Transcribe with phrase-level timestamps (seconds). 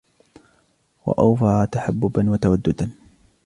[1.05, 2.91] وَأَوْفَرَ تَحَبُّبًا وَتَوَدُّدًا